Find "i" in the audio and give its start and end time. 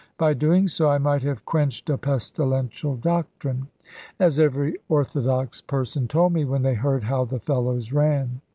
0.89-0.97